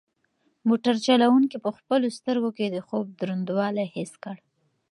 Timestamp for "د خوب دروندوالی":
2.69-3.85